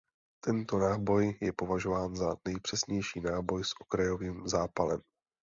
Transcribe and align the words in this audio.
Tento 0.43 0.77
náboj 0.79 1.35
je 1.41 1.53
považován 1.53 2.15
za 2.15 2.35
nejpřesnější 2.47 3.21
náboj 3.21 3.63
s 3.63 3.73
okrajovým 3.81 4.47
zápalem. 4.47 5.01